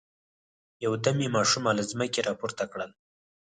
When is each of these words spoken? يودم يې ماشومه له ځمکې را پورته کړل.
يودم 0.85 1.17
يې 1.23 1.29
ماشومه 1.35 1.71
له 1.77 1.83
ځمکې 1.91 2.19
را 2.27 2.33
پورته 2.39 2.63
کړل. 2.71 2.91